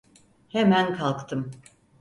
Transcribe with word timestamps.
Hemen 0.49 0.93
kalktım. 0.93 1.51